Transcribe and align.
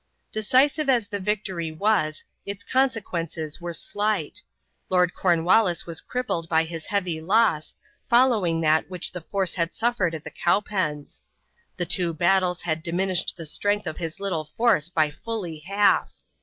Decisive 0.31 0.89
as 0.89 1.07
the 1.07 1.19
victory 1.19 1.71
was, 1.71 2.23
its 2.43 2.63
consequences 2.63 3.61
were 3.61 3.71
slight. 3.71 4.41
Lord 4.89 5.13
Cornwallis 5.13 5.85
was 5.85 6.01
crippled 6.01 6.49
by 6.49 6.63
his 6.63 6.87
heavy 6.87 7.21
loss, 7.21 7.75
following 8.09 8.61
that 8.61 8.89
which 8.89 9.11
the 9.11 9.21
force 9.21 9.53
had 9.53 9.71
suffered 9.75 10.15
at 10.15 10.23
the 10.23 10.31
Cowpens. 10.31 11.21
The 11.77 11.85
two 11.85 12.15
battles 12.15 12.63
had 12.63 12.81
diminished 12.81 13.35
the 13.37 13.45
strength 13.45 13.85
of 13.85 13.99
his 13.99 14.19
little 14.19 14.45
force 14.57 14.89
by 14.89 15.11
fully 15.11 15.59
half. 15.59 16.11